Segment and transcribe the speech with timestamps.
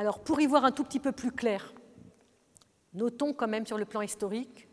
[0.00, 1.74] Alors pour y voir un tout petit peu plus clair,
[2.94, 4.66] notons quand même sur le plan historique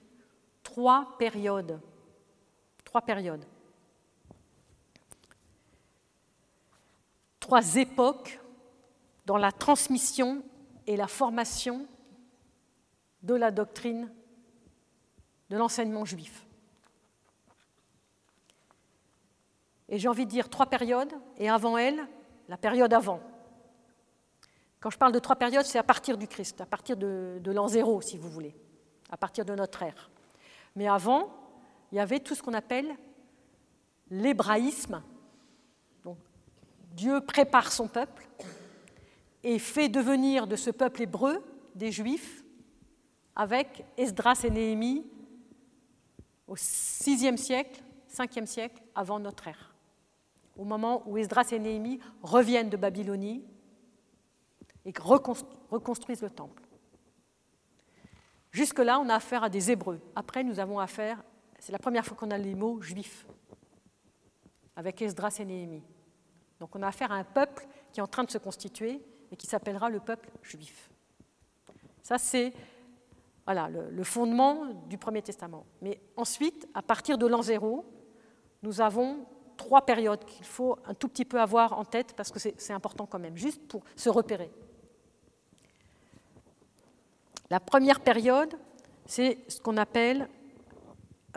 [0.63, 1.81] trois périodes.
[2.85, 3.43] Trois périodes.
[7.41, 8.39] Trois époques
[9.25, 10.41] dans la transmission
[10.85, 11.85] et la formation
[13.21, 14.09] de la doctrine
[15.49, 16.47] de l'enseignement juif.
[19.89, 22.07] Et j'ai envie de dire trois périodes, et avant elle,
[22.47, 23.19] la période avant.
[24.87, 27.67] Quand je parle de trois périodes, c'est à partir du Christ, à partir de, l'an
[27.67, 28.55] zéro, si vous voulez,
[29.09, 30.09] à partir de notre ère.
[30.77, 31.29] Mais avant,
[31.91, 32.95] il y avait tout ce qu'on appelle
[34.09, 35.03] l'hébraïsme.
[36.93, 38.29] Dieu prépare son peuple
[39.43, 41.43] et fait devenir de ce peuple hébreu
[41.75, 42.45] des Juifs
[43.35, 45.05] avec Esdras et Néhémie
[46.47, 49.73] au VIe siècle, 5e siècle avant notre ère
[50.57, 53.43] au moment où Esdras et Néhémie reviennent de Babylonie
[54.87, 54.93] et
[55.69, 56.63] reconstruisent le temple.
[58.51, 59.99] Jusque-là, on a affaire à des Hébreux.
[60.15, 61.21] Après, nous avons affaire,
[61.59, 63.27] c'est la première fois qu'on a les mots juifs,
[64.75, 65.83] avec Esdras et Néhémie.
[66.59, 69.35] Donc on a affaire à un peuple qui est en train de se constituer et
[69.35, 70.89] qui s'appellera le peuple juif.
[72.01, 72.53] Ça, c'est
[73.45, 75.65] voilà, le, le, fondement du Premier Testament.
[75.81, 77.85] Mais ensuite, à partir de l'an zéro,
[78.63, 79.25] nous avons
[79.57, 83.05] trois périodes qu'il faut un tout petit peu avoir en tête parce que c'est important
[83.05, 84.49] quand même, juste pour se repérer.
[87.49, 88.53] La première période,
[89.05, 90.27] c'est ce qu'on appelle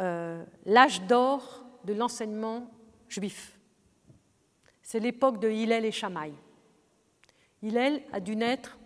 [0.00, 2.68] euh, l'âge d'or de l'enseignement
[3.08, 3.58] juif.
[4.82, 6.32] C'est l'époque de Hillel et Shammai.
[7.62, 8.78] Hillel a dû naître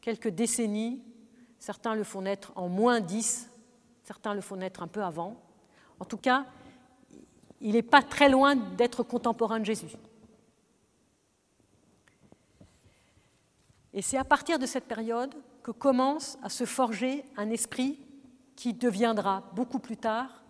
[0.00, 1.02] quelques décennies,
[1.58, 3.50] certains le font naître en moins 10,
[4.02, 5.36] certains le font naître un peu avant.
[6.00, 6.46] En tout cas,
[7.60, 9.88] il n'est pas très loin d'être contemporain de Jésus.
[13.92, 17.98] Et c'est à partir de cette période que commence à se forger un esprit
[18.56, 20.42] qui deviendra beaucoup plus tard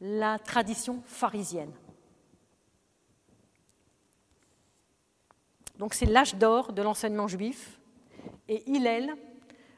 [0.00, 1.72] la tradition pharisienne.
[5.78, 7.80] Donc c'est l'âge d'or de l'enseignement juif,
[8.48, 9.14] et Hillel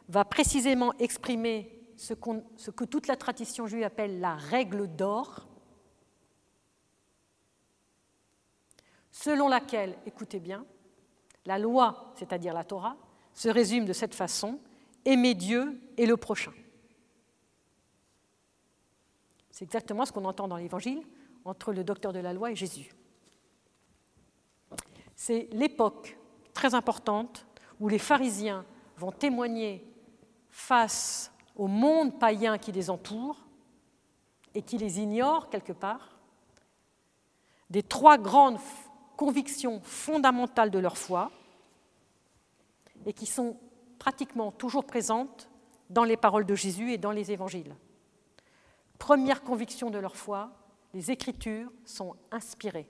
[0.08, 2.14] va précisément exprimer ce,
[2.56, 5.46] ce, que toute la tradition juive appelle la règle d'or,
[9.10, 10.66] selon laquelle, écoutez bien,
[11.46, 12.96] la loi, c'est-à-dire la Torah,
[13.34, 14.58] se résume de cette façon,
[15.04, 16.52] aimer Dieu et le prochain.
[19.50, 21.02] C'est exactement ce qu'on entend dans l'Évangile
[21.44, 22.94] entre le docteur de la loi et Jésus.
[25.14, 26.18] C'est l'époque
[26.54, 27.46] très importante
[27.80, 28.64] où les pharisiens
[28.96, 29.84] vont témoigner
[30.50, 33.44] face au monde païen qui les entoure
[34.54, 36.18] et qui les ignore quelque part,
[37.70, 38.58] des trois grandes
[39.16, 41.30] convictions fondamentales de leur foi
[43.06, 43.56] et qui sont
[43.98, 45.48] pratiquement toujours présentes
[45.90, 47.74] dans les paroles de Jésus et dans les évangiles.
[48.98, 50.50] Première conviction de leur foi,
[50.94, 52.88] les Écritures sont inspirées.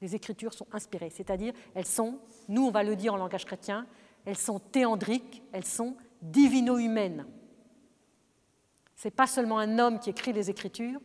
[0.00, 2.18] Les Écritures sont inspirées, c'est-à-dire elles sont,
[2.48, 3.86] nous on va le dire en langage chrétien,
[4.24, 7.26] elles sont théandriques, elles sont divino-humaines.
[8.96, 11.00] Ce n'est pas seulement un homme qui écrit les Écritures,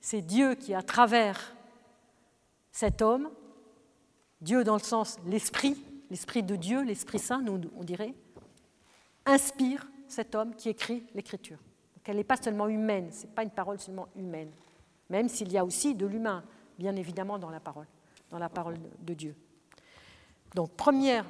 [0.00, 1.56] c'est Dieu qui, à travers
[2.72, 3.30] cet homme,
[4.44, 8.14] Dieu dans le sens l'esprit, l'esprit de Dieu, l'Esprit Saint, nous, on dirait,
[9.24, 11.56] inspire cet homme qui écrit l'écriture.
[11.56, 14.50] Donc elle n'est pas seulement humaine, ce n'est pas une parole seulement humaine,
[15.08, 16.44] même s'il y a aussi de l'humain,
[16.78, 17.86] bien évidemment, dans la parole,
[18.30, 19.34] dans la parole de Dieu.
[20.54, 21.24] Donc première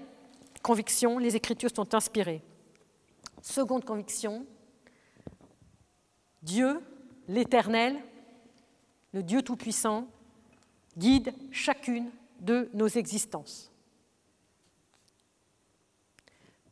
[0.61, 2.43] conviction, les Écritures sont inspirées.
[3.41, 4.45] Seconde conviction,
[6.43, 6.81] Dieu,
[7.29, 7.97] l'Éternel,
[9.13, 10.09] le Dieu Tout-Puissant,
[10.97, 12.11] guide chacune
[12.45, 13.73] de nos existences.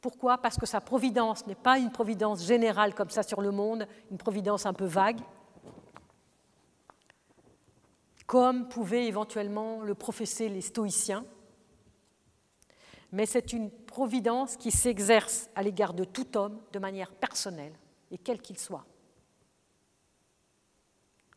[0.00, 0.38] Pourquoi?
[0.38, 4.18] Parce que sa providence n'est pas une providence générale comme ça sur le monde, une
[4.18, 5.20] providence un peu vague,
[8.26, 11.24] comme pouvaient éventuellement le professer les stoïciens,
[13.12, 17.74] mais c'est une providence qui s'exerce à l'égard de tout homme de manière personnelle,
[18.10, 18.84] et quel qu'il soit.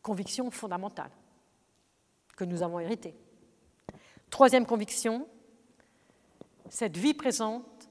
[0.02, 1.10] Conviction fondamentale
[2.36, 3.14] que nous avons héritée.
[4.30, 5.26] Troisième conviction,
[6.68, 7.88] cette vie présente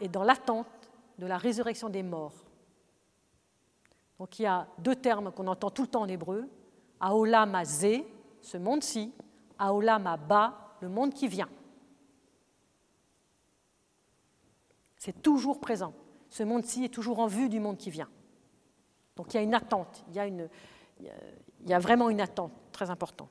[0.00, 0.66] est dans l'attente
[1.18, 2.44] de la résurrection des morts.
[4.18, 6.48] Donc il y a deux termes qu'on entend tout le temps en hébreu,
[7.00, 8.06] Aolam Zé,
[8.40, 9.12] ce monde-ci,
[9.58, 11.48] Aolam Ba, le monde qui vient.
[14.96, 15.92] C'est toujours présent.
[16.28, 18.08] Ce monde-ci est toujours en vue du monde qui vient.
[19.16, 20.48] Donc il y a une attente, il
[21.66, 23.30] y a vraiment une attente très importante.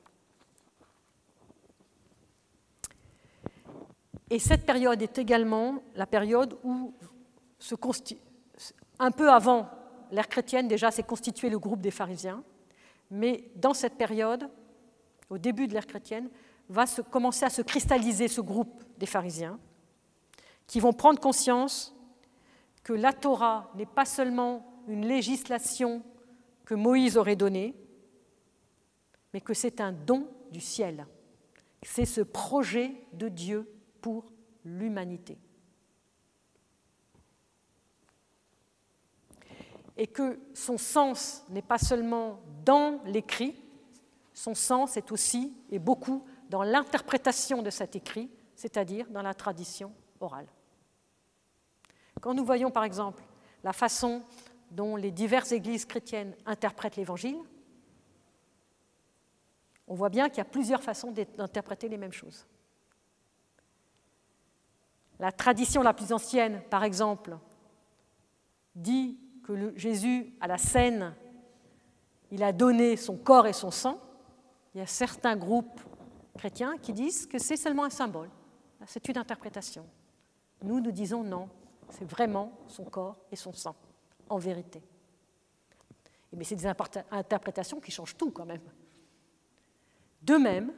[4.30, 6.92] Et cette période est également la période où,
[7.58, 7.74] se
[8.98, 9.68] un peu avant
[10.10, 12.42] l'ère chrétienne, déjà s'est constitué le groupe des pharisiens,
[13.10, 14.50] mais dans cette période,
[15.30, 16.28] au début de l'ère chrétienne,
[16.68, 19.58] va commencer à se cristalliser ce groupe des pharisiens,
[20.66, 21.94] qui vont prendre conscience
[22.84, 26.02] que la Torah n'est pas seulement une législation
[26.66, 27.74] que Moïse aurait donnée,
[29.32, 31.06] mais que c'est un don du ciel.
[31.82, 33.66] C'est ce projet de Dieu
[34.00, 34.32] pour
[34.64, 35.38] l'humanité.
[39.96, 43.60] Et que son sens n'est pas seulement dans l'écrit,
[44.32, 49.92] son sens est aussi et beaucoup dans l'interprétation de cet écrit, c'est-à-dire dans la tradition
[50.20, 50.46] orale.
[52.20, 53.22] Quand nous voyons par exemple
[53.64, 54.22] la façon
[54.70, 57.38] dont les diverses églises chrétiennes interprètent l'Évangile,
[59.86, 62.46] on voit bien qu'il y a plusieurs façons d'interpréter les mêmes choses.
[65.18, 67.36] La tradition la plus ancienne, par exemple,
[68.74, 71.14] dit que Jésus, à la scène,
[72.30, 73.98] il a donné son corps et son sang.
[74.74, 75.80] Il y a certains groupes
[76.36, 78.30] chrétiens qui disent que c'est seulement un symbole,
[78.86, 79.84] c'est une interprétation.
[80.62, 81.48] Nous, nous disons non,
[81.90, 83.74] c'est vraiment son corps et son sang,
[84.28, 84.82] en vérité.
[86.36, 88.60] Mais c'est des interprétations qui changent tout quand même.
[90.22, 90.72] De même,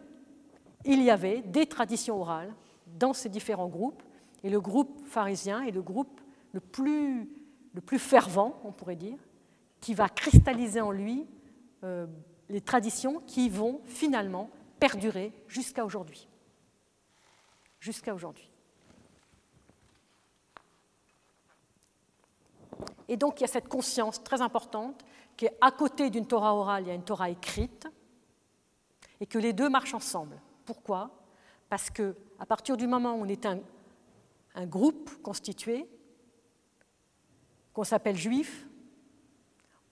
[0.84, 2.54] il y avait des traditions orales
[2.87, 4.02] dans ces différents groupes,
[4.42, 6.20] et le groupe pharisien est le groupe
[6.52, 7.28] le plus,
[7.72, 9.19] le plus fervent, on pourrait dire,
[9.81, 11.26] qui va cristalliser en lui
[11.84, 12.06] euh,
[12.48, 16.28] les traditions qui vont finalement perdurer jusqu'à aujourd'hui.
[17.78, 18.50] Jusqu'à aujourd'hui.
[23.08, 25.04] Et donc il y a cette conscience très importante
[25.37, 27.88] qu'à côté d'une Torah orale, il y a une Torah écrite,
[29.20, 30.40] et que les deux marchent ensemble.
[30.64, 31.10] Pourquoi?
[31.69, 33.60] Parce que à partir du moment où on est un,
[34.55, 35.87] un groupe constitué,
[37.73, 38.67] qu'on s'appelle juif,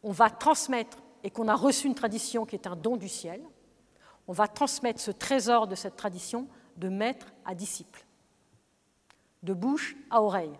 [0.02, 3.42] on va transmettre, et qu'on a reçu une tradition qui est un don du ciel,
[4.26, 8.04] on va transmettre ce trésor de cette tradition de maître à disciple,
[9.42, 10.56] de bouche à oreille.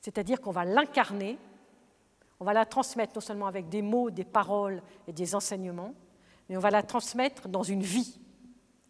[0.00, 1.38] C'est-à-dire qu'on va l'incarner,
[2.40, 5.94] on va la transmettre non seulement avec des mots, des paroles et des enseignements,
[6.48, 8.20] mais on va la transmettre dans une vie.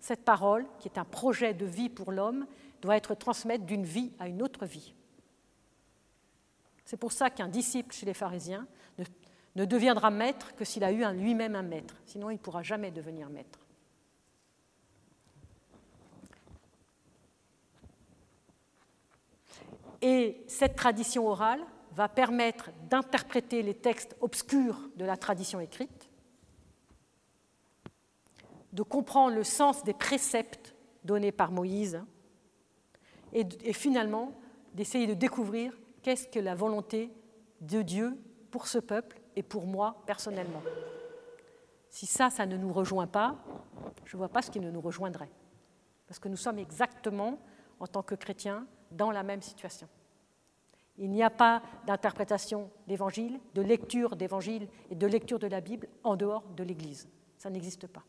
[0.07, 2.47] Cette parole, qui est un projet de vie pour l'homme,
[2.81, 4.95] doit être transmise d'une vie à une autre vie.
[6.85, 8.69] C'est pour ça qu'un disciple chez les pharisiens
[8.99, 9.05] ne,
[9.57, 12.93] ne deviendra maître que s'il a eu lui-même un maître, sinon il ne pourra jamais
[12.93, 13.59] devenir maître.
[20.03, 21.67] Et cette tradition orale
[21.97, 25.96] va permettre d'interpréter les textes obscurs de la tradition écrite,
[28.77, 32.03] de comprendre le sens des préceptes donnés par Moïse,
[33.33, 34.33] et, finalement
[34.75, 37.11] d'essayer de découvrir qu'est-ce que la volonté
[37.63, 38.19] de Dieu
[38.51, 40.63] pour ce peuple et pour moi personnellement.
[41.89, 43.37] Si ça, ça ne nous rejoint pas,
[44.05, 45.31] je ne vois pas ce qui ne nous rejoindrait.
[46.07, 47.39] Parce que nous sommes exactement,
[47.81, 49.89] en tant que chrétiens, dans la même situation.
[50.99, 55.89] Il n'y a pas d'interprétation d'évangile, de lecture d'évangile et de lecture de la Bible
[56.05, 57.09] en dehors de l'Église.
[57.39, 58.05] Ça n'existe pas.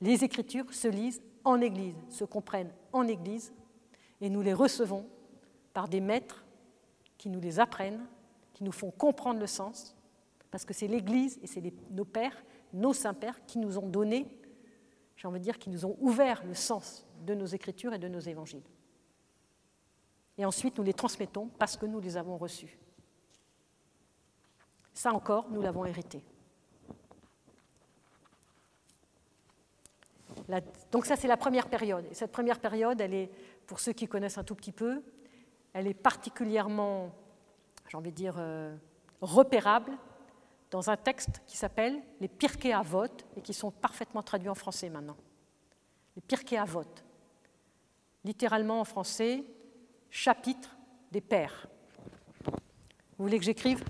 [0.00, 3.52] Les Écritures se lisent en Église, se comprennent en Église,
[4.20, 5.06] et nous les recevons
[5.72, 6.44] par des maîtres
[7.18, 8.04] qui nous les apprennent,
[8.52, 9.96] qui nous font comprendre le sens,
[10.50, 14.26] parce que c'est l'Église et c'est nos pères, nos saints-pères qui nous ont donné,
[15.16, 18.08] j'ai envie de dire, qui nous ont ouvert le sens de nos Écritures et de
[18.08, 18.62] nos évangiles
[20.38, 22.78] et ensuite nous les transmettons parce que nous les avons reçus.
[24.92, 26.22] Ça encore, nous l'avons hérité.
[30.92, 32.06] Donc ça, c'est la première période.
[32.10, 33.30] Et cette première période, elle est,
[33.66, 35.02] pour ceux qui connaissent un tout petit peu,
[35.72, 37.10] elle est particulièrement,
[37.88, 38.74] j'ai envie de dire, euh,
[39.20, 39.92] repérable
[40.70, 44.88] dans un texte qui s'appelle les Pirkei Avot et qui sont parfaitement traduits en français
[44.88, 45.16] maintenant.
[46.14, 46.84] Les Pirkei Avot.
[48.24, 49.44] Littéralement en français,
[50.10, 50.76] chapitre
[51.12, 51.68] des pères.
[53.18, 53.84] Vous voulez que j'écrive?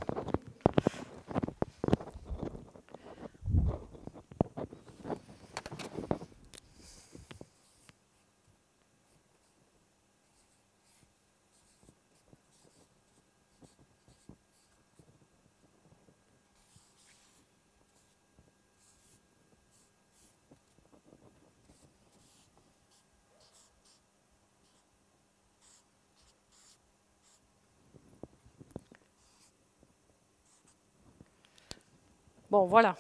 [32.57, 32.97] Bon, voilà,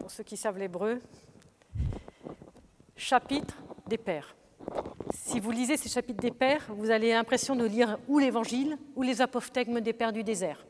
[0.00, 1.02] pour ceux qui savent l'hébreu,
[2.96, 4.34] chapitre des pères.
[5.10, 9.02] si vous lisez ces chapitres des Pères, vous avez l'impression de lire ou l'Évangile ou
[9.02, 10.66] les apophthegmes des Pères du désert.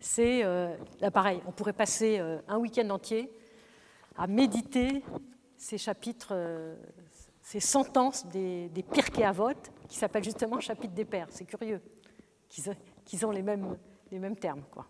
[0.00, 3.30] C'est euh, là pareil, on pourrait passer euh, un week-end entier
[4.16, 5.04] à méditer
[5.58, 6.76] ces chapitres, euh,
[7.42, 8.86] ces sentences des, des
[9.22, 9.52] Avot,
[9.86, 11.28] qui s'appellent justement chapitre des Pères.
[11.28, 11.82] C'est curieux
[12.48, 13.76] qu'ils ont les mêmes,
[14.10, 14.62] les mêmes termes.
[14.70, 14.86] Quoi.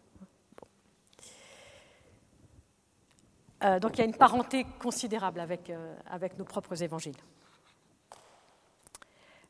[3.65, 7.17] Euh, donc il y a une parenté considérable avec, euh, avec nos propres évangiles.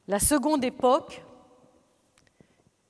[0.06, 1.22] La seconde époque,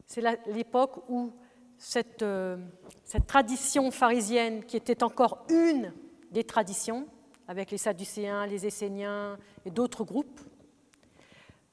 [0.07, 1.33] c'est l'époque où
[1.77, 2.57] cette, euh,
[3.05, 5.93] cette, tradition pharisienne, qui était encore une
[6.31, 7.09] des traditions,
[7.49, 10.41] avec les Sadducéens, les Esséniens et d'autres groupes,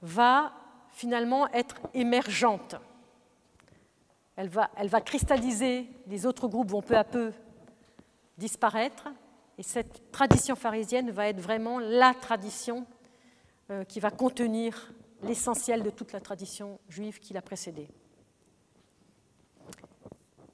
[0.02, 0.54] va
[0.90, 2.76] finalement être émergente.
[4.38, 7.32] Elle va, elle va cristalliser, les autres groupes vont peu à peu
[8.38, 9.10] disparaître,
[9.58, 12.86] et cette tradition pharisienne va être vraiment la tradition
[13.72, 14.94] euh, qui va contenir
[15.24, 17.88] l'essentiel de toute la tradition juive qui l'a précédée.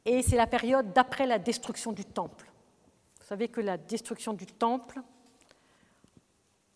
[0.06, 2.52] Et c'est la période d'après la destruction du temple.
[3.20, 5.02] Vous savez que la destruction du temple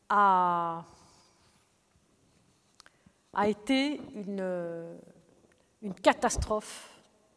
[0.10, 0.86] a,
[3.46, 4.98] été une,
[5.82, 6.90] une catastrophe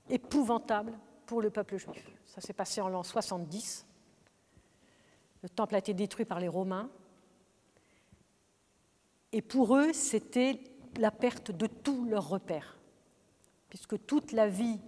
[0.09, 0.93] épouvantable
[1.27, 2.07] pour le peuple juif.
[2.27, 3.88] Ça s'est passé en l'an 70.
[5.43, 6.91] Le temple a été détruit par les Romains.
[9.33, 10.61] Et pour eux, c'était
[10.97, 12.79] la perte de tous leurs repères,
[13.69, 14.81] puisque toute la vie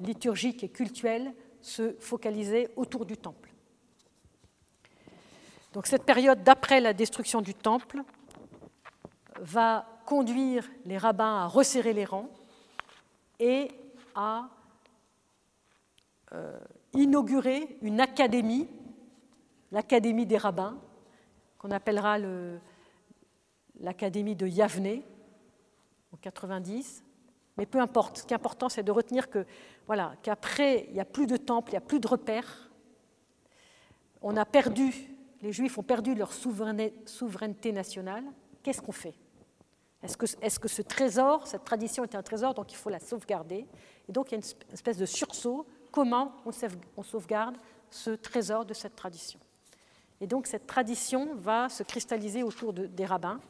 [0.00, 3.52] liturgique et cultuelle se focalisait autour du temple.
[5.72, 8.02] Donc cette période d'après la destruction du temple
[9.40, 12.30] va conduire les rabbins à resserrer les rangs
[13.38, 13.68] et
[14.14, 14.48] à
[16.32, 16.58] euh,
[16.94, 18.68] inaugurer une académie
[19.72, 20.78] l'Académie des rabbins,
[21.58, 22.18] qu'on appellera
[23.80, 25.02] l'Académie de Yavne
[26.12, 27.04] en 90.
[27.56, 29.46] Mais peu importe, ce qui est important, c'est de retenir que,
[29.86, 32.70] voilà, qu'après, il n'y a plus de temple, il n'y a plus de repères.
[34.20, 34.92] On a perdu,
[35.40, 38.24] les Juifs ont perdu leur souveraineté nationale.
[38.62, 39.14] Qu'est-ce qu'on fait?
[40.02, 43.00] Est-ce que, est que, ce trésor, cette tradition est un trésor, donc il faut la
[43.00, 43.66] sauvegarder?
[44.08, 45.66] Et donc il y a une espèce de sursaut.
[45.90, 47.56] Comment on sauvegarde
[47.90, 49.40] ce trésor de cette tradition?
[50.20, 53.40] Et donc cette tradition va se cristalliser autour des rabbins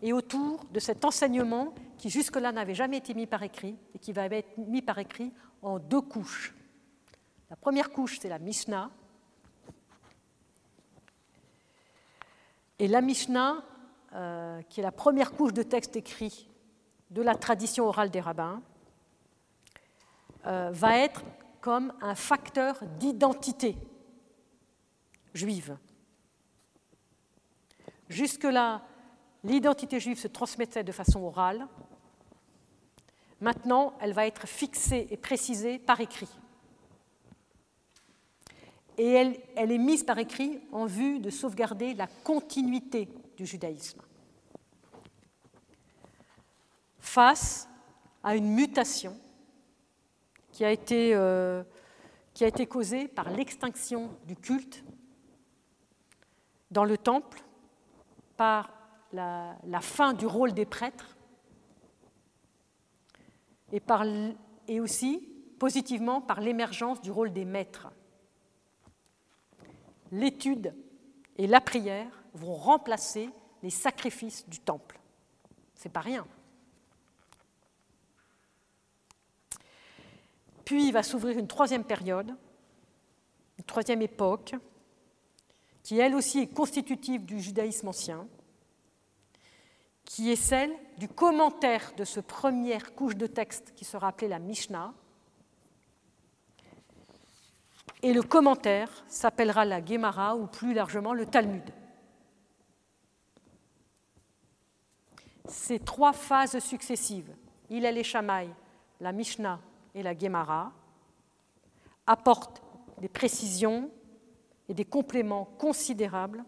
[0.00, 4.12] et autour de cet enseignement qui jusque-là n'avait jamais été mis par écrit et qui
[4.12, 6.54] va être mis par écrit en deux couches.
[7.50, 8.90] La première couche, c'est la Mishnah.
[12.78, 13.62] Et la Mishnah,
[14.14, 16.48] euh, qui est la première couche de texte écrit
[17.10, 18.62] de la tradition orale des rabbins,
[20.46, 21.22] euh, va être
[21.60, 23.76] comme un facteur d'identité
[25.34, 25.76] juive.
[28.08, 28.82] Jusque-là,
[29.44, 31.66] l'identité juive se transmettait de façon orale.
[33.40, 36.28] Maintenant, elle va être fixée et précisée par écrit.
[38.98, 44.00] Et elle, est mise par écrit en vue de sauvegarder la continuité du judaïsme
[46.98, 47.68] face
[48.22, 49.18] à une mutation
[50.52, 51.62] qui a été, euh,
[52.32, 54.84] qui a été causée par l'extinction du culte
[56.72, 57.42] dans le temple
[58.36, 58.72] par
[59.12, 61.16] la, fin du rôle des prêtres
[63.70, 67.88] et, aussi positivement par l'émergence du rôle des maîtres.
[70.10, 70.74] L'étude
[71.36, 73.30] et la prière vont remplacer
[73.62, 74.98] les sacrifices du temple.
[75.74, 76.26] C'est pas rien.
[80.64, 82.34] Puis il va s'ouvrir une troisième période,
[83.58, 84.54] une troisième époque,
[85.82, 88.26] qui elle aussi est constitutive du judaïsme ancien,
[90.04, 94.38] qui est celle du commentaire de ce première couche de texte qui sera appelée la
[94.38, 94.92] Mishnah.
[98.02, 101.62] Et le commentaire s'appellera la Gemara ou plus largement le Talmud.
[105.46, 107.34] Ces trois phases successives,
[107.70, 108.48] il les Shammai,
[109.00, 109.60] la Mishnah
[109.94, 110.72] et la Gemara,
[112.06, 112.62] apportent
[112.98, 113.90] des précisions,
[114.68, 116.44] et des compléments considérables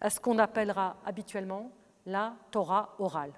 [0.00, 1.70] à ce qu'on appellera habituellement
[2.06, 3.32] la Torah orale.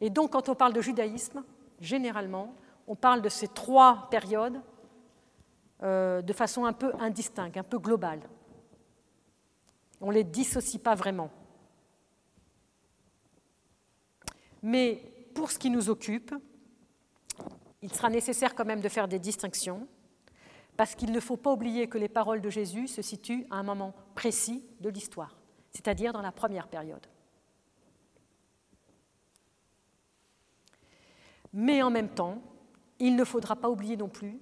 [0.00, 1.44] Et donc, quand on parle de judaïsme,
[1.80, 2.54] généralement,
[2.86, 4.60] on parle de ces trois périodes
[5.82, 8.20] euh, de façon un peu indistincte, un peu globale.
[10.00, 11.30] On ne les dissocie pas vraiment.
[14.62, 15.02] Mais
[15.34, 16.34] pour ce qui nous occupe,
[17.82, 19.86] il sera nécessaire quand même de faire des distinctions,
[20.76, 23.62] parce qu'il ne faut pas oublier que les paroles de Jésus se situent à un
[23.62, 25.36] moment précis de l'histoire,
[25.70, 27.06] c'est-à-dire dans la première période.
[31.52, 32.42] Mais en même temps,
[32.98, 34.38] il ne faudra pas oublier non plus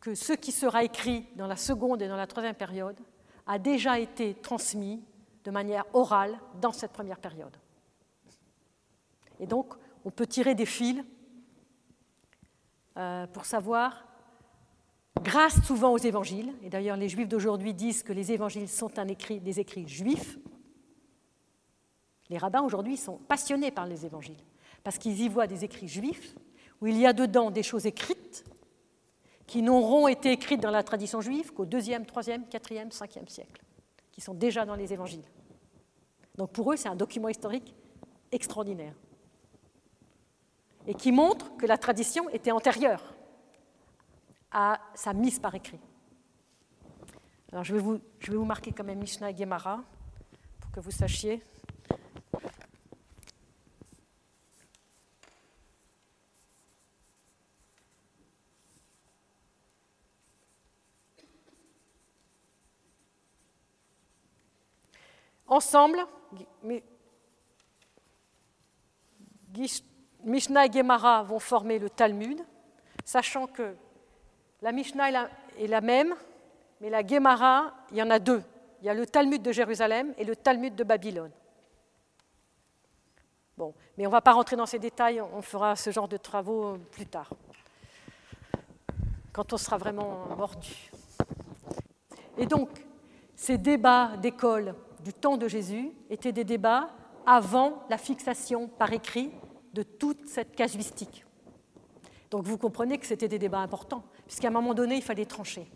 [0.00, 2.98] que ce qui sera écrit dans la seconde et dans la troisième période
[3.46, 5.02] a déjà été transmis
[5.44, 7.56] de manière orale dans cette première période.
[9.38, 11.04] Et donc, on peut tirer des fils
[12.96, 14.06] euh, pour savoir,
[15.22, 18.90] grâce souvent aux évangiles, et d'ailleurs les juifs d'aujourd'hui disent que les évangiles sont
[19.28, 20.38] des écrits juifs,
[22.28, 24.42] les rabbins aujourd'hui sont passionnés par les évangiles,
[24.84, 26.34] parce qu'ils y voient des écrits juifs,
[26.80, 28.44] où il y a dedans des choses écrites
[29.46, 33.62] qui n'auront été écrites dans la tradition juive qu'au deuxième, troisième, quatrième, cinquième siècle,
[34.10, 35.24] qui sont déjà dans les évangiles.
[36.36, 37.74] Donc pour eux, c'est un document historique
[38.30, 38.94] extraordinaire
[40.86, 43.14] et qui montre que la tradition était antérieure
[44.50, 45.80] à sa mise par écrit.
[47.52, 49.82] Alors je vais vous, marquer quand même Mishnah et Gemara
[50.60, 51.42] pour que vous sachiez.
[65.46, 65.98] Ensemble,
[70.24, 72.40] Mishnah et Gemara vont former le Talmud,
[73.04, 73.74] sachant que
[74.60, 76.14] la Mishnah est la, même,
[76.80, 78.42] mais la Gemara, il y en a deux.
[78.80, 81.30] Il y a le Talmud de Jérusalem et le Talmud de Babylone.
[83.56, 86.16] Bon, mais on ne va pas rentrer dans ces détails, on fera ce genre de
[86.16, 87.30] travaux plus tard,
[89.32, 90.90] quand on sera vraiment mordu.
[92.38, 92.70] Et donc,
[93.36, 96.88] ces débats d'école du temps de Jésus étaient des débats
[97.26, 99.32] avant la fixation par écrit
[99.72, 101.24] de toute cette casuistique.
[102.30, 105.70] Donc vous comprenez que c'était des débats importants, puisqu'à un moment donné, il fallait trancher.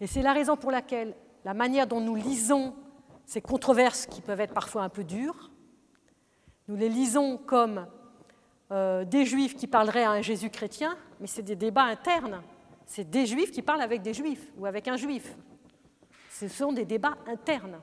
[0.00, 2.74] Et c'est la raison pour laquelle la manière dont nous lisons
[3.26, 5.50] ces controverses qui peuvent être parfois un peu dures,
[6.68, 7.86] nous les lisons comme
[8.70, 12.42] euh, des juifs qui parleraient à un Jésus chrétien, mais c'est des débats internes.
[12.86, 15.36] C'est des juifs qui parlent avec des juifs ou avec un juif.
[16.30, 17.80] Ce sont des débats internes.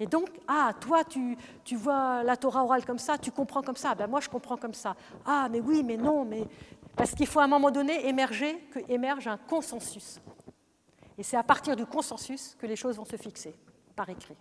[0.00, 3.76] Et donc, ah, toi, tu, tu, vois la Torah orale comme ça, tu comprends comme
[3.76, 3.94] ça.
[3.94, 4.94] Ben, moi, je comprends comme ça.
[5.24, 6.46] Ah, mais oui, mais non, mais.
[6.96, 10.20] Parce qu'il faut à un moment donné émerger, que émerge un consensus.
[11.16, 13.54] Et c'est à partir du consensus que les choses vont se fixer,
[13.96, 14.36] par écrit.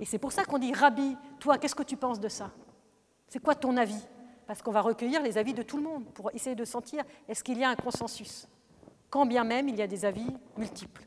[0.00, 2.50] Et c'est pour ça qu'on dit Rabbi, toi, qu'est-ce que tu penses de ça?
[3.28, 4.02] C'est quoi ton avis?
[4.46, 7.42] Parce qu'on va recueillir les avis de tout le monde pour essayer de sentir est-ce
[7.42, 8.46] qu'il y a un consensus,
[9.10, 10.26] quand bien même il y a des avis
[10.56, 11.06] multiples.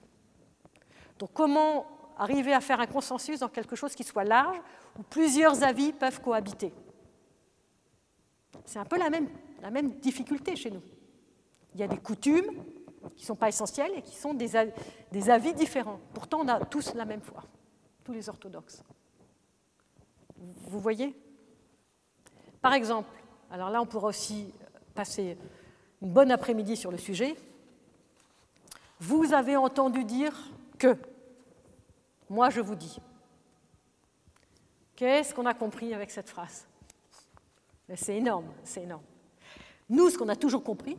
[1.17, 1.86] Donc, comment
[2.19, 4.58] arriver à faire un consensus dans quelque chose qui soit large,
[4.99, 6.73] où plusieurs avis peuvent cohabiter.
[8.65, 10.82] C'est un peu la même, difficulté chez nous.
[11.73, 12.51] Il y a des coutumes
[13.15, 14.51] qui ne sont pas essentielles et qui sont des,
[15.12, 15.99] des avis différents.
[16.13, 17.43] Pourtant, on a tous la même foi,
[18.03, 18.84] tous les orthodoxes.
[20.38, 21.15] Vous voyez?
[22.62, 23.10] Par exemple,
[23.49, 24.53] alors là, on pourra aussi
[24.93, 25.38] passer
[26.01, 27.36] une bonne après-midi sur le sujet.
[28.99, 30.34] Vous avez entendu dire
[30.77, 30.97] que
[32.30, 33.00] moi, je vous dis.
[34.96, 36.68] Qu'est-ce qu'on a compris avec cette phrase?
[37.96, 39.04] C'est énorme, c'est énorme.
[39.89, 40.98] Nous, ce qu'on a toujours compris,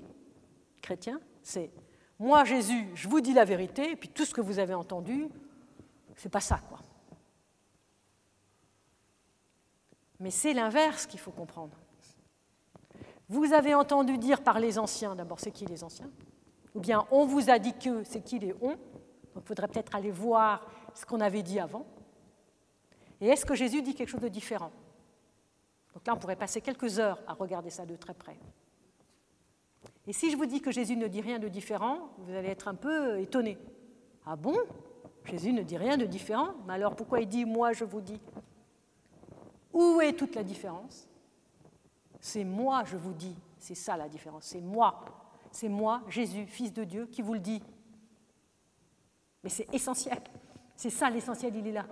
[0.83, 1.71] chrétiens, c'est
[2.19, 5.29] moi, Jésus, je vous dis la vérité, et puis tout ce que vous avez entendu,
[6.17, 6.81] c'est pas ça, quoi.
[10.19, 11.75] Mais c'est l'inverse qu'il faut comprendre.
[13.31, 16.11] Vous avez entendu dire par les anciens, d'abord, c'est qui les anciens?
[16.75, 18.71] Ou bien on vous a dit que, c'est qui les on?
[19.35, 21.87] Donc il faudrait peut-être aller voir ce qu'on avait dit avant
[23.21, 24.71] Et est-ce que Jésus dit quelque chose de différent?
[25.95, 28.39] Donc là, on pourrait passer quelques heures à regarder ça de très près.
[30.07, 32.69] Et si je vous dis que Jésus ne dit rien de différent, vous allez être
[32.69, 33.59] un peu étonné.
[34.25, 34.57] Ah bon?
[35.25, 36.55] Jésus ne dit rien de différent?
[36.67, 38.21] Mais alors pourquoi il dit moi je vous dis
[39.73, 41.09] Où est toute la différence?
[42.21, 43.37] C'est moi je vous dis.
[43.59, 44.45] C'est ça la différence.
[44.45, 45.05] C'est moi.
[45.53, 47.63] C'est moi, Jésus, Fils de Dieu, qui vous le dit.
[49.43, 50.21] Mais c'est essentiel.
[50.81, 51.85] C'est ça l'essentiel, il est là.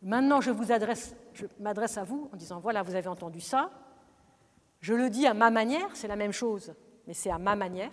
[0.00, 0.50] Maintenant, je
[1.60, 3.70] m'adresse à vous en disant voilà, vous avez entendu ça.
[4.80, 6.72] Je le dis à ma manière, c'est la même chose,
[7.06, 7.92] mais c'est à ma manière.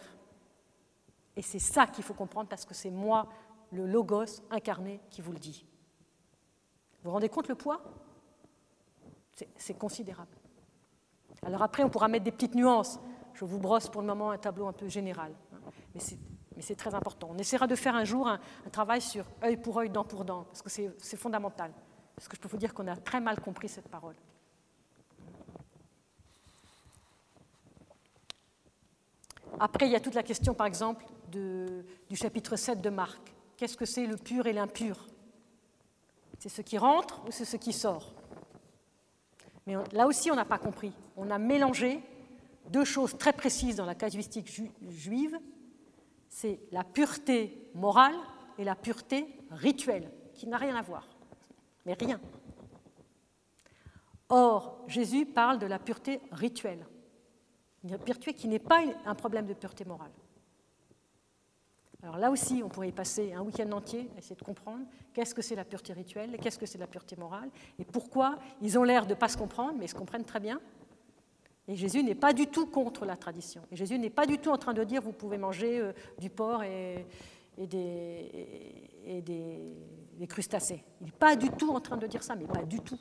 [1.36, 3.28] Et c'est ça qu'il faut comprendre parce que c'est moi,
[3.74, 5.66] le logos incarné, qui vous le dit.
[7.04, 7.82] Vous vous rendez compte le poids?
[9.58, 10.38] C'est considérable.
[11.42, 13.02] Alors après, on pourra mettre des petites nuances.
[13.34, 15.36] Je vous brosse pour le moment un tableau un peu général.
[15.54, 15.60] Hein.
[15.94, 16.18] Mais c'est
[16.60, 17.30] mais c'est très important.
[17.32, 18.38] On essaiera de faire un jour un,
[18.70, 21.72] travail sur œil pour œil, dent pour dent, parce que c'est fondamental.
[22.18, 24.16] Parce que je peux vous dire qu'on a très mal compris cette parole.
[29.58, 33.22] Après, il y a toute la question, par exemple, du chapitre 7 de Marc.
[33.56, 35.08] Qu'est-ce que c'est le pur et l'impur?
[36.40, 38.12] C'est ce qui rentre ou c'est ce qui sort?
[39.66, 40.92] Mais là aussi, on n'a pas compris.
[41.16, 42.02] On a mélangé
[42.68, 44.52] deux choses très précises dans la casuistique
[44.90, 45.40] juive.
[46.30, 48.16] C'est la pureté morale
[48.58, 51.08] et la pureté rituelle, qui n'a rien à voir.
[51.86, 52.20] Mais rien.
[54.30, 56.86] Or, Jésus parle de la pureté rituelle.
[57.84, 60.12] Une pureté qui n'est pas un problème de pureté morale.
[62.02, 65.36] Alors là aussi, on pourrait y passer un week-end entier à essayer de comprendre qu'est-ce
[65.36, 68.84] que c'est la pureté rituelle, qu'est-ce que c'est la pureté morale, et pourquoi ils ont
[68.84, 70.62] l'air de ne pas se comprendre, mais ils se comprennent très bien.
[71.70, 73.62] Et Jésus n'est pas du tout contre la tradition.
[73.72, 76.32] Et Jésus n'est pas du tout en train de dire vous pouvez manger euh, du
[76.32, 77.06] porc et,
[77.60, 78.66] des,
[80.28, 80.84] crustacés.
[81.00, 82.98] Il n'est pas du tout en train de dire ça, mais pas du tout.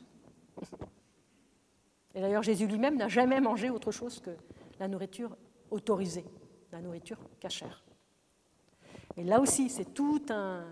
[2.14, 4.32] Et d'ailleurs, Jésus lui-même n'a jamais mangé autre chose que
[4.78, 5.34] la nourriture
[5.70, 6.26] autorisée,
[6.70, 7.82] la nourriture cachère.
[9.16, 10.66] Et là aussi, c'est tout un,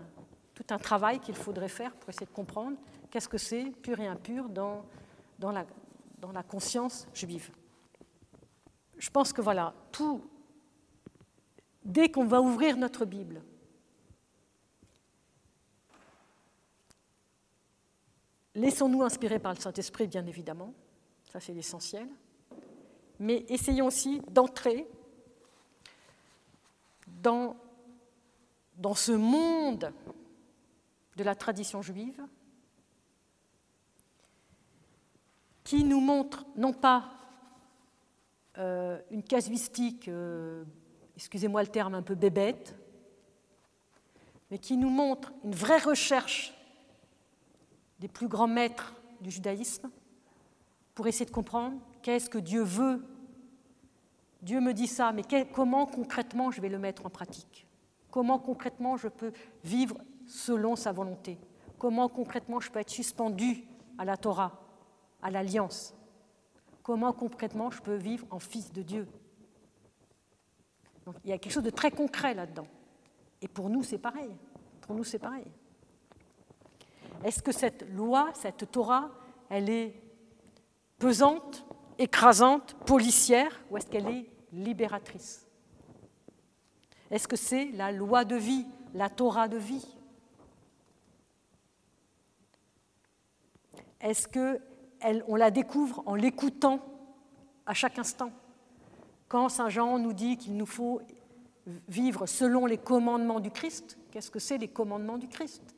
[0.77, 2.77] travail qu'il faudrait faire pour essayer de comprendre
[3.09, 4.83] qu'est-ce que c'est pur et impur dans
[5.51, 7.49] la conscience juive.
[8.97, 10.23] Je pense que voilà, tout,
[11.83, 13.41] dès qu'on va ouvrir notre Bible,
[18.55, 20.73] laissons-nous inspirer par le Saint-Esprit, bien évidemment,
[21.31, 22.07] ça c'est l'essentiel,
[23.19, 24.87] mais essayons aussi d'entrer
[27.21, 27.55] dans
[28.77, 29.91] dans ce monde
[31.15, 32.21] de la tradition juive
[35.63, 37.09] qui nous montre non pas
[39.11, 40.63] une casuistique, euh,
[41.15, 42.75] excusez-moi le terme un peu bébête,
[44.49, 46.53] mais qui nous montre une vraie recherche
[47.99, 49.89] des plus grands maîtres du judaïsme
[50.95, 53.03] pour essayer de comprendre qu'est-ce que Dieu veut.
[54.41, 57.67] Dieu me dit ça, mais comment concrètement je vais le mettre en pratique?
[58.11, 59.31] Comment concrètement je peux
[59.63, 61.37] vivre selon sa volonté?
[61.77, 63.65] Comment concrètement je peux être suspendu
[63.97, 64.59] à la Torah,
[65.21, 65.96] à l'alliance?
[66.87, 69.09] Comment concrètement je peux vivre en fils de Dieu
[71.25, 72.67] Il y a quelque chose de très concret là-dedans.
[73.41, 74.33] Et pour nous, c'est pareil.
[74.79, 75.43] Pour nous, c'est pareil.
[77.25, 79.11] Est-ce que cette loi, cette Torah,
[79.49, 80.01] elle est
[80.97, 81.65] pesante,
[81.99, 85.45] écrasante, policière, ou est-ce qu'elle est libératrice?
[87.11, 89.85] Est-ce que c'est la loi de vie, la Torah de vie?
[93.99, 94.29] Est-ce
[95.01, 96.79] qu'on la découvre en l'écoutant
[97.65, 98.31] à chaque instant
[99.27, 101.01] Quand Saint Jean nous dit qu'il nous faut
[101.87, 105.75] vivre selon les commandements du Christ, qu'est-ce que c'est les commandements du Christ?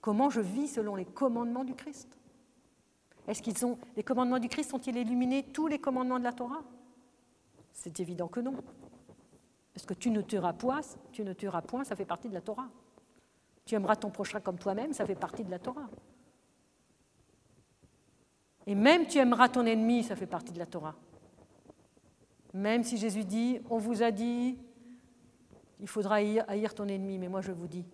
[0.00, 2.08] Comment je vis selon les commandements du Christ?
[3.26, 6.62] Est-ce qu'ils sont les commandements du Christ ont-ils illuminé tous les commandements de la Torah?
[7.72, 8.54] C'est évident que non.
[9.74, 12.68] Parce que tu ne tueras point, ça fait partie de la Torah.
[13.64, 15.88] Tu aimeras ton prochain comme toi-même, ça fait partie de la Torah.
[18.66, 20.94] Et même tu aimeras ton ennemi, ça fait partie de la Torah.
[22.52, 24.58] Même si Jésus dit, on vous a dit,
[25.80, 27.84] il faudra haïr ton ennemi, mais moi je vous dis.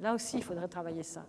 [0.00, 1.26] Là aussi, il faudrait travailler ça.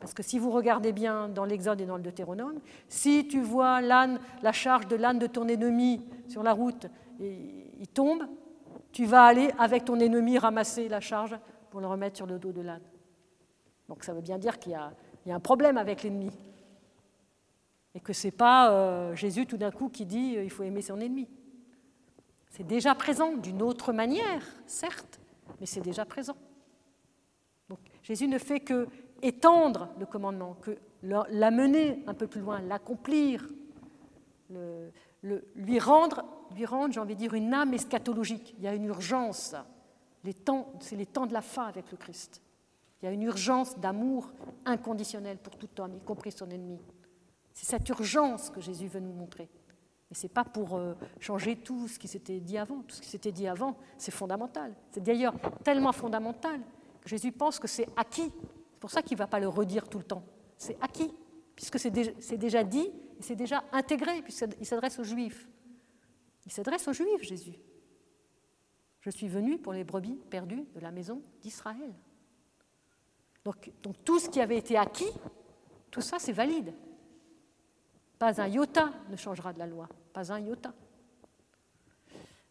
[0.00, 3.80] Parce que si vous regardez bien dans l'Exode et dans le Deutéronome, si tu vois
[3.80, 6.86] l'âne, la charge de l'âne de ton ennemi sur la route,
[7.20, 8.24] et il tombe,
[8.90, 11.38] tu vas aller avec ton ennemi ramasser la charge
[11.70, 12.82] pour le remettre sur le dos de l'âne.
[13.88, 14.92] Donc ça veut bien dire qu'il y, a
[15.34, 16.30] un problème avec l'ennemi.
[17.94, 20.62] Et que ce n'est pas euh, Jésus tout d'un coup qui dit euh, il faut
[20.62, 21.28] aimer son ennemi.
[22.50, 25.20] C'est déjà présent d'une autre manière, certes,
[25.60, 26.36] mais c'est déjà présent.
[27.68, 28.88] Donc, Jésus ne fait que
[29.22, 33.48] étendre le commandement, que l'amener un peu plus loin, l'accomplir,
[35.24, 36.24] lui rendre
[36.54, 38.54] lui rendre, j'ai envie de dire, une âme eschatologique.
[38.58, 39.54] Il y a une urgence.
[40.80, 42.42] c'est les temps de la fin avec le Christ.
[43.00, 44.30] Il y a une urgence d'amour
[44.64, 46.78] inconditionnel pour tout homme, y compris son ennemi.
[47.54, 49.48] C'est cette urgence que Jésus veut nous montrer.
[50.10, 52.82] Et ce n'est pas pour euh, changer tout ce qui s'était dit avant.
[52.82, 54.74] Tout ce qui s'était dit avant, c'est fondamental.
[54.90, 55.34] C'est d'ailleurs
[55.64, 56.60] tellement fondamental
[57.00, 58.30] que Jésus pense que c'est acquis.
[58.72, 60.24] C'est pour ça qu'il ne va pas le redire tout le temps.
[60.58, 61.10] C'est acquis,
[61.56, 65.48] puisque c'est déjà, dit et c'est déjà intégré, puisqu'il s'adresse aux Juifs.
[66.44, 67.58] Il s'adresse aux Juifs, Jésus.
[69.00, 71.94] Je suis venu pour les brebis perdues de la maison d'Israël.
[73.44, 73.72] Donc,
[74.04, 75.10] tout ce qui avait été acquis,
[75.90, 76.72] tout ça, c'est valide.
[78.22, 80.72] Pas un iota ne changera de la loi, pas un iota.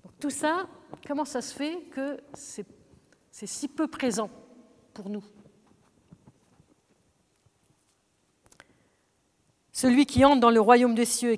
[0.04, 0.68] Donc, tout ça,
[1.08, 2.66] comment ça se fait que c'est
[3.32, 4.30] si peu présent
[4.94, 5.24] pour nous?
[9.72, 11.38] Celui qui entre dans le royaume des cieux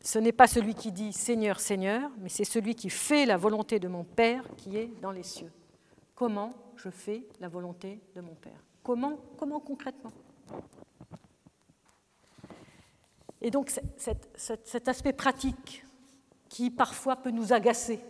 [0.00, 3.78] ce n'est pas celui qui dit Seigneur, Seigneur, mais c'est celui qui fait la volonté
[3.78, 5.52] de mon Père qui est dans les cieux.
[6.14, 8.64] Comment je fais la volonté de mon Père?
[8.82, 10.12] Comment, comment concrètement?
[13.46, 15.84] Et donc cet aspect pratique
[16.48, 18.00] qui parfois peut nous agacer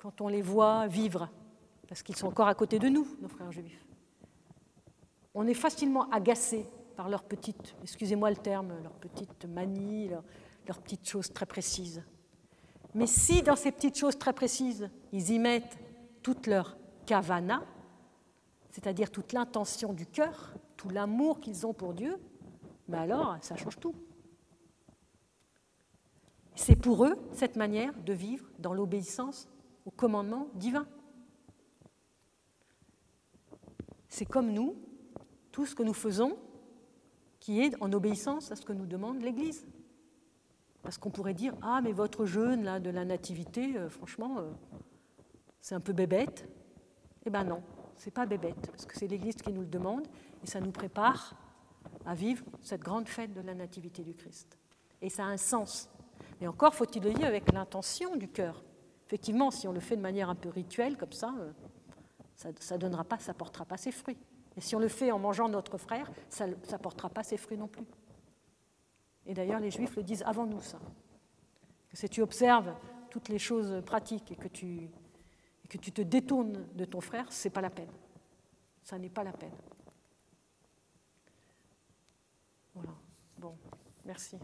[0.00, 1.28] quand on les voit vivre,
[1.88, 3.84] parce qu'ils sont encore à côté de nous, nos frères juifs.
[5.34, 6.64] On est facilement agacé
[6.94, 10.10] par leurs petites, excusez-moi le terme, leurs petites manies,
[10.64, 12.04] leurs, petites choses très précises.
[12.94, 15.76] Mais si dans ces petites choses très précises, ils y mettent
[16.22, 17.64] toute leur kavana,
[18.70, 22.16] c'est-à-dire toute l'intention du cœur, tout l'amour qu'ils ont pour Dieu,
[22.86, 23.96] ben alors ça change tout.
[26.58, 29.48] C'est pour eux cette manière de vivre dans l'obéissance
[29.86, 30.88] au commandement divin.
[34.08, 34.74] C'est comme nous,
[35.52, 36.36] tout ce que nous faisons,
[37.38, 39.68] qui est en obéissance à ce que nous demande l'Église.
[40.82, 44.50] Parce qu'on pourrait dire Ah, mais votre jeûne là, de la nativité, euh, franchement, euh,
[45.60, 46.48] c'est un peu bébête.
[47.24, 47.62] Eh bien non,
[47.96, 50.08] c'est pas bébête, parce que c'est l'Église qui nous le demande
[50.42, 51.36] et ça nous prépare
[52.04, 54.58] à vivre cette grande fête de la nativité du Christ.
[55.00, 55.88] Et ça a un sens.
[56.40, 58.62] Mais encore faut-il le dire avec l'intention du cœur.
[59.06, 61.52] Effectivement, si on le fait de manière un peu rituelle, comme ça, euh,
[62.34, 64.18] ça ne donnera pas, ça portera pas ses fruits.
[64.56, 67.56] Et si on le fait en mangeant notre frère, ça ne portera pas ses fruits
[67.56, 67.84] non plus.
[69.24, 70.78] Et d'ailleurs, les Juifs le disent avant nous, ça.
[71.88, 72.74] Que si tu observes
[73.10, 74.90] toutes les choses pratiques et que tu,
[75.64, 77.90] et que tu te détournes de ton frère, ce n'est pas la peine.
[78.82, 79.54] Ça n'est pas la peine.
[82.74, 82.92] Voilà.
[83.38, 83.56] Bon,
[84.04, 84.38] merci.